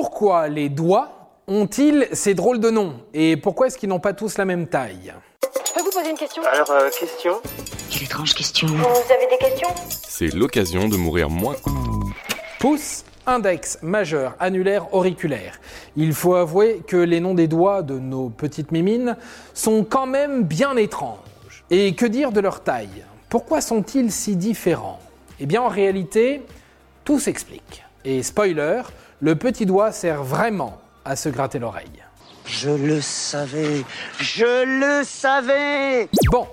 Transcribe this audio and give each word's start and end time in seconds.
Pourquoi 0.00 0.46
les 0.46 0.68
doigts 0.68 1.08
ont-ils 1.48 2.06
ces 2.12 2.34
drôles 2.34 2.60
de 2.60 2.70
noms 2.70 3.00
Et 3.14 3.36
pourquoi 3.36 3.66
est-ce 3.66 3.76
qu'ils 3.76 3.88
n'ont 3.88 3.98
pas 3.98 4.12
tous 4.12 4.38
la 4.38 4.44
même 4.44 4.68
taille? 4.68 5.12
Je 5.42 5.72
peux 5.72 5.80
vous 5.82 5.90
poser 5.90 6.10
une 6.10 6.16
question? 6.16 6.40
Alors, 6.44 6.70
euh, 6.70 6.88
question? 6.88 7.32
Quelle 7.90 8.04
étrange 8.04 8.32
question. 8.32 8.68
Vous 8.68 9.12
avez 9.12 9.26
des 9.28 9.38
questions? 9.44 9.68
C'est 10.06 10.32
l'occasion 10.32 10.88
de 10.88 10.96
mourir 10.96 11.30
moins. 11.30 11.56
Pouce, 12.60 13.02
index, 13.26 13.80
majeur, 13.82 14.36
annulaire, 14.38 14.94
auriculaire. 14.94 15.58
Il 15.96 16.14
faut 16.14 16.36
avouer 16.36 16.80
que 16.86 16.96
les 16.96 17.18
noms 17.18 17.34
des 17.34 17.48
doigts 17.48 17.82
de 17.82 17.98
nos 17.98 18.28
petites 18.28 18.70
mimines 18.70 19.16
sont 19.52 19.82
quand 19.82 20.06
même 20.06 20.44
bien 20.44 20.76
étranges. 20.76 21.64
Et 21.70 21.96
que 21.96 22.06
dire 22.06 22.30
de 22.30 22.38
leur 22.38 22.62
taille? 22.62 23.04
Pourquoi 23.28 23.60
sont-ils 23.60 24.12
si 24.12 24.36
différents? 24.36 25.00
Eh 25.40 25.46
bien 25.46 25.60
en 25.60 25.68
réalité, 25.68 26.42
tout 27.02 27.18
s'explique. 27.18 27.82
Et 28.04 28.22
spoiler, 28.22 28.82
le 29.20 29.34
petit 29.34 29.66
doigt 29.66 29.92
sert 29.92 30.22
vraiment 30.22 30.80
à 31.04 31.16
se 31.16 31.28
gratter 31.28 31.58
l'oreille. 31.58 32.04
Je 32.44 32.70
le 32.70 33.00
savais 33.00 33.84
Je 34.18 34.64
le 34.64 35.04
savais 35.04 36.08
Bon, 36.30 36.46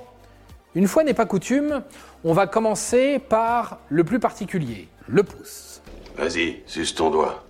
une 0.73 0.87
fois 0.87 1.03
n'est 1.03 1.13
pas 1.13 1.25
coutume, 1.25 1.83
on 2.23 2.33
va 2.33 2.47
commencer 2.47 3.19
par 3.19 3.79
le 3.89 4.03
plus 4.03 4.19
particulier, 4.19 4.87
le 5.07 5.23
pouce. 5.23 5.81
Vas-y, 6.17 6.61
suce 6.65 6.95
ton 6.95 7.09
doigt. 7.11 7.43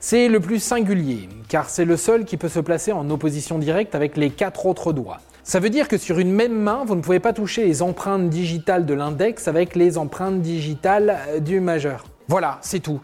C'est 0.00 0.28
le 0.28 0.40
plus 0.40 0.62
singulier, 0.62 1.28
car 1.48 1.70
c'est 1.70 1.84
le 1.84 1.96
seul 1.96 2.24
qui 2.24 2.36
peut 2.36 2.48
se 2.48 2.60
placer 2.60 2.92
en 2.92 3.08
opposition 3.10 3.58
directe 3.58 3.94
avec 3.94 4.16
les 4.16 4.30
quatre 4.30 4.66
autres 4.66 4.92
doigts. 4.92 5.20
Ça 5.44 5.60
veut 5.60 5.70
dire 5.70 5.88
que 5.88 5.96
sur 5.96 6.18
une 6.18 6.30
même 6.30 6.52
main, 6.52 6.84
vous 6.86 6.94
ne 6.94 7.00
pouvez 7.00 7.20
pas 7.20 7.32
toucher 7.32 7.64
les 7.64 7.80
empreintes 7.80 8.28
digitales 8.28 8.84
de 8.84 8.94
l'index 8.94 9.48
avec 9.48 9.74
les 9.76 9.96
empreintes 9.96 10.42
digitales 10.42 11.16
euh, 11.28 11.40
du 11.40 11.60
majeur. 11.60 12.04
Voilà, 12.28 12.58
c'est 12.60 12.80
tout. 12.80 13.00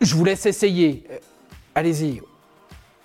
Je 0.00 0.14
vous 0.14 0.24
laisse 0.24 0.46
essayer. 0.46 1.04
Euh, 1.10 1.18
Allez-y. 1.74 2.22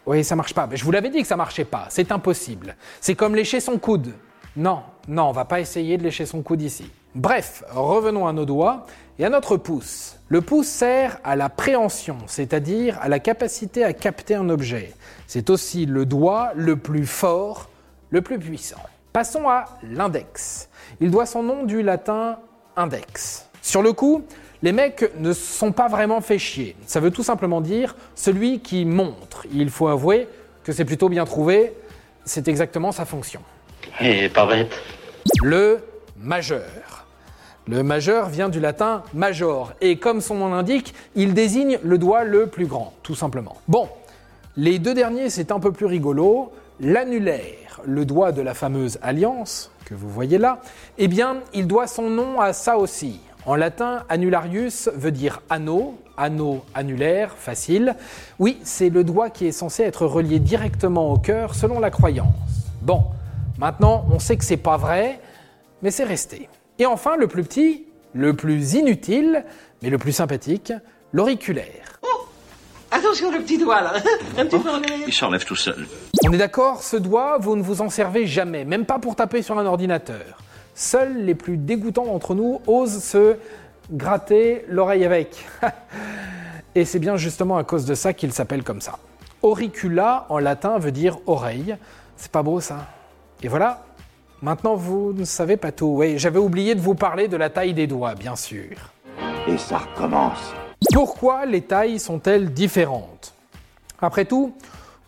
Oui, 0.05 0.23
ça 0.23 0.35
marche 0.35 0.53
pas. 0.53 0.67
Mais 0.67 0.77
je 0.77 0.83
vous 0.83 0.91
l'avais 0.91 1.09
dit 1.09 1.21
que 1.21 1.27
ça 1.27 1.37
marchait 1.37 1.65
pas. 1.65 1.87
C'est 1.89 2.11
impossible. 2.11 2.75
C'est 2.99 3.15
comme 3.15 3.35
lécher 3.35 3.59
son 3.59 3.77
coude. 3.77 4.13
Non, 4.55 4.81
non, 5.07 5.23
on 5.23 5.31
va 5.31 5.45
pas 5.45 5.59
essayer 5.59 5.97
de 5.97 6.03
lécher 6.03 6.25
son 6.25 6.41
coude 6.41 6.61
ici. 6.61 6.89
Bref, 7.15 7.63
revenons 7.71 8.27
à 8.27 8.33
nos 8.33 8.45
doigts 8.45 8.85
et 9.19 9.25
à 9.25 9.29
notre 9.29 9.57
pouce. 9.57 10.17
Le 10.27 10.41
pouce 10.41 10.67
sert 10.67 11.19
à 11.23 11.35
la 11.35 11.49
préhension, 11.49 12.17
c'est-à-dire 12.27 12.97
à 13.01 13.09
la 13.09 13.19
capacité 13.19 13.83
à 13.83 13.93
capter 13.93 14.35
un 14.35 14.49
objet. 14.49 14.93
C'est 15.27 15.49
aussi 15.49 15.85
le 15.85 16.05
doigt 16.05 16.51
le 16.55 16.77
plus 16.77 17.05
fort, 17.05 17.69
le 18.09 18.21
plus 18.21 18.39
puissant. 18.39 18.81
Passons 19.13 19.47
à 19.49 19.65
l'index. 19.83 20.69
Il 20.99 21.11
doit 21.11 21.25
son 21.25 21.43
nom 21.43 21.63
du 21.63 21.81
latin 21.81 22.39
index. 22.75 23.49
Sur 23.61 23.81
le 23.81 23.93
coup, 23.93 24.23
les 24.63 24.71
mecs 24.71 25.11
ne 25.17 25.33
sont 25.33 25.71
pas 25.71 25.87
vraiment 25.87 26.21
fait 26.21 26.37
chier. 26.37 26.75
Ça 26.85 26.99
veut 26.99 27.11
tout 27.11 27.23
simplement 27.23 27.61
dire 27.61 27.95
celui 28.15 28.59
qui 28.59 28.85
montre. 28.85 29.45
Il 29.53 29.69
faut 29.69 29.87
avouer 29.87 30.27
que 30.63 30.71
c'est 30.71 30.85
plutôt 30.85 31.09
bien 31.09 31.25
trouvé. 31.25 31.73
C'est 32.25 32.47
exactement 32.47 32.91
sa 32.91 33.05
fonction. 33.05 33.41
Et 33.99 34.29
pas 34.29 34.45
bête. 34.45 34.71
Le 35.41 35.79
majeur. 36.17 37.05
Le 37.67 37.83
majeur 37.83 38.29
vient 38.29 38.49
du 38.49 38.59
latin 38.59 39.03
major 39.13 39.73
et 39.81 39.97
comme 39.97 40.21
son 40.21 40.35
nom 40.35 40.49
l'indique, 40.49 40.93
il 41.15 41.33
désigne 41.33 41.79
le 41.83 41.97
doigt 41.97 42.23
le 42.23 42.47
plus 42.47 42.65
grand, 42.65 42.93
tout 43.03 43.15
simplement. 43.15 43.57
Bon, 43.67 43.87
les 44.57 44.79
deux 44.79 44.93
derniers 44.93 45.29
c'est 45.29 45.51
un 45.51 45.59
peu 45.59 45.71
plus 45.71 45.85
rigolo. 45.85 46.51
L'annulaire, 46.79 47.81
le 47.85 48.05
doigt 48.05 48.31
de 48.31 48.41
la 48.41 48.55
fameuse 48.55 48.97
alliance 49.03 49.71
que 49.85 49.93
vous 49.93 50.09
voyez 50.09 50.39
là, 50.39 50.61
eh 50.97 51.07
bien, 51.07 51.37
il 51.53 51.67
doit 51.67 51.85
son 51.85 52.09
nom 52.09 52.41
à 52.41 52.53
ça 52.53 52.77
aussi. 52.77 53.19
En 53.45 53.55
latin, 53.55 54.03
annularius 54.07 54.89
veut 54.93 55.11
dire 55.11 55.41
anneau, 55.49 55.97
anneau 56.15 56.63
annulaire, 56.75 57.33
facile. 57.35 57.95
Oui, 58.37 58.59
c'est 58.63 58.89
le 58.89 59.03
doigt 59.03 59.31
qui 59.31 59.47
est 59.47 59.51
censé 59.51 59.81
être 59.81 60.05
relié 60.05 60.37
directement 60.37 61.11
au 61.11 61.17
cœur 61.17 61.55
selon 61.55 61.79
la 61.79 61.89
croyance. 61.89 62.27
Bon, 62.83 63.03
maintenant 63.57 64.05
on 64.11 64.19
sait 64.19 64.37
que 64.37 64.45
c'est 64.45 64.57
pas 64.57 64.77
vrai, 64.77 65.19
mais 65.81 65.89
c'est 65.89 66.03
resté. 66.03 66.49
Et 66.77 66.85
enfin, 66.85 67.17
le 67.17 67.27
plus 67.27 67.43
petit, 67.43 67.85
le 68.13 68.35
plus 68.35 68.75
inutile, 68.75 69.43
mais 69.81 69.89
le 69.89 69.97
plus 69.97 70.11
sympathique, 70.11 70.71
l'auriculaire. 71.11 71.99
Attention 72.91 73.31
le 73.31 73.39
petit 73.39 73.57
doigt 73.57 73.81
là. 73.81 73.93
Un 74.37 74.45
petit 74.45 74.59
peu 74.59 74.69
en 74.69 74.83
arrière. 74.83 75.07
Il 75.07 75.13
s'enlève 75.13 75.45
tout 75.45 75.55
seul. 75.55 75.87
On 76.27 76.31
est 76.33 76.37
d'accord, 76.37 76.83
ce 76.83 76.97
doigt, 76.97 77.37
vous 77.39 77.55
ne 77.55 77.63
vous 77.63 77.81
en 77.81 77.89
servez 77.89 78.27
jamais, 78.27 78.65
même 78.65 78.85
pas 78.85 78.99
pour 78.99 79.15
taper 79.15 79.41
sur 79.41 79.57
un 79.57 79.65
ordinateur. 79.65 80.37
Seuls 80.73 81.25
les 81.25 81.35
plus 81.35 81.57
dégoûtants 81.57 82.05
d'entre 82.05 82.35
nous 82.35 82.61
osent 82.67 83.03
se 83.03 83.35
gratter 83.91 84.65
l'oreille 84.67 85.05
avec. 85.05 85.45
Et 86.75 86.85
c'est 86.85 86.99
bien 86.99 87.17
justement 87.17 87.57
à 87.57 87.63
cause 87.63 87.85
de 87.85 87.95
ça 87.95 88.13
qu'il 88.13 88.31
s'appelle 88.31 88.63
comme 88.63 88.81
ça. 88.81 88.97
Auricula 89.41 90.25
en 90.29 90.39
latin 90.39 90.77
veut 90.79 90.91
dire 90.91 91.17
oreille. 91.27 91.75
C'est 92.15 92.31
pas 92.31 92.43
beau 92.43 92.61
ça 92.61 92.87
Et 93.43 93.47
voilà, 93.47 93.83
maintenant 94.41 94.75
vous 94.75 95.13
ne 95.13 95.25
savez 95.25 95.57
pas 95.57 95.71
tout. 95.71 95.93
Oui, 95.97 96.17
j'avais 96.17 96.39
oublié 96.39 96.75
de 96.75 96.79
vous 96.79 96.95
parler 96.95 97.27
de 97.27 97.37
la 97.37 97.49
taille 97.49 97.73
des 97.73 97.87
doigts, 97.87 98.15
bien 98.15 98.35
sûr. 98.35 98.93
Et 99.47 99.57
ça 99.57 99.79
recommence. 99.79 100.53
Pourquoi 100.93 101.45
les 101.45 101.61
tailles 101.61 101.99
sont-elles 101.99 102.53
différentes? 102.53 103.33
Après 104.01 104.25
tout, 104.25 104.55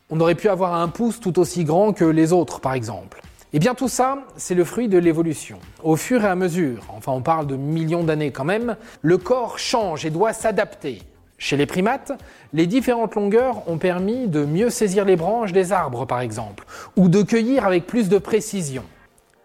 on 0.10 0.20
aurait 0.20 0.36
pu 0.36 0.50
avoir 0.50 0.76
un 0.76 0.88
pouce 0.88 1.20
tout 1.20 1.40
aussi 1.40 1.64
grand 1.64 1.94
que 1.94 2.06
les 2.06 2.34
autres, 2.34 2.60
par 2.60 2.74
exemple. 2.74 3.23
Eh 3.56 3.60
bien 3.60 3.76
tout 3.76 3.88
ça, 3.88 4.18
c'est 4.36 4.56
le 4.56 4.64
fruit 4.64 4.88
de 4.88 4.98
l'évolution. 4.98 5.60
Au 5.84 5.96
fur 5.96 6.26
et 6.26 6.28
à 6.28 6.34
mesure, 6.34 6.86
enfin 6.90 7.12
on 7.12 7.22
parle 7.22 7.46
de 7.46 7.56
millions 7.56 8.04
d'années 8.04 8.32
quand 8.32 8.44
même, 8.44 8.76
le 9.04 9.20
corps 9.20 9.60
change 9.60 10.06
et 10.06 10.10
doit 10.10 10.34
s'adapter. 10.34 11.04
Chez 11.38 11.56
les 11.56 11.68
primates, 11.68 12.14
les 12.54 12.66
différentes 12.66 13.14
longueurs 13.14 13.70
ont 13.70 13.78
permis 13.78 14.28
de 14.28 14.44
mieux 14.44 14.72
saisir 14.72 15.06
les 15.06 15.16
branches 15.16 15.52
des 15.52 15.72
arbres 15.72 16.06
par 16.06 16.22
exemple, 16.22 16.66
ou 16.96 17.10
de 17.10 17.22
cueillir 17.22 17.68
avec 17.68 17.86
plus 17.86 18.10
de 18.10 18.18
précision. 18.18 18.86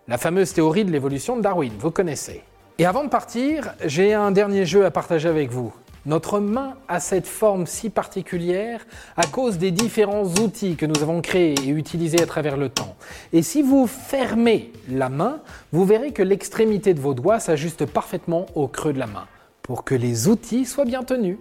La 0.07 0.17
fameuse 0.17 0.55
théorie 0.55 0.87
de 0.87 0.91
l'évolution 0.91 1.37
de 1.37 1.43
Darwin, 1.43 1.75
vous 1.79 1.91
connaissez. 1.91 2.43
Et 2.79 2.87
avant 2.87 3.05
de 3.05 3.11
partir, 3.11 3.75
j'ai 3.85 4.15
un 4.15 4.31
dernier 4.31 4.65
jeu 4.65 4.87
à 4.87 4.91
partager 4.91 5.29
avec 5.29 5.51
vous. 5.51 5.75
Notre 6.09 6.41
main 6.41 6.79
a 6.89 7.01
cette 7.01 7.27
forme 7.27 7.67
si 7.67 7.91
particulière 7.91 8.87
à 9.19 9.27
cause 9.27 9.59
des 9.59 9.71
différents 9.71 10.25
outils 10.25 10.75
que 10.75 10.87
nous 10.87 11.03
avons 11.03 11.21
créés 11.21 11.55
et 11.63 11.69
utilisés 11.69 12.23
à 12.23 12.27
travers 12.27 12.57
le 12.57 12.71
temps. 12.71 12.97
Et 13.35 13.43
si 13.43 13.61
vous 13.61 13.87
fermez 13.87 14.73
la 14.89 15.11
main, 15.11 15.43
vous 15.71 15.85
verrez 15.85 16.15
que 16.15 16.23
l'extrémité 16.23 16.95
de 16.95 17.01
vos 17.01 17.13
doigts 17.13 17.41
s'ajuste 17.41 17.85
parfaitement 17.85 18.47
au 18.55 18.69
creux 18.69 18.95
de 18.95 18.99
la 18.99 19.07
main 19.07 19.27
pour 19.61 19.85
que 19.85 19.95
les 19.95 20.29
outils 20.29 20.65
soient 20.65 20.87
bien 20.87 21.03
tenus. 21.03 21.37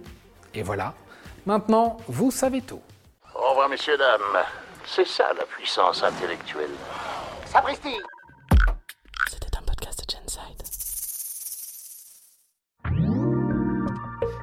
Et 0.52 0.62
voilà, 0.62 0.92
maintenant 1.46 1.96
vous 2.06 2.30
savez 2.30 2.60
tout. 2.60 2.82
Au 3.34 3.48
revoir, 3.48 3.70
messieurs, 3.70 3.96
dames. 3.96 4.44
C'est 4.84 5.06
ça 5.06 5.32
la 5.34 5.46
puissance 5.46 6.02
intellectuelle. 6.02 6.76
Sapristi 7.46 7.96